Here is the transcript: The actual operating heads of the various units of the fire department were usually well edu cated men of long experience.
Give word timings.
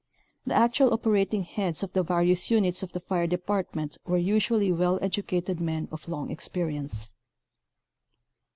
The 0.47 0.55
actual 0.55 0.95
operating 0.95 1.43
heads 1.43 1.83
of 1.83 1.93
the 1.93 2.01
various 2.01 2.49
units 2.49 2.81
of 2.81 2.91
the 2.93 2.99
fire 2.99 3.27
department 3.27 3.99
were 4.03 4.17
usually 4.17 4.71
well 4.71 4.97
edu 4.99 5.21
cated 5.23 5.59
men 5.59 5.87
of 5.91 6.07
long 6.07 6.31
experience. 6.31 7.13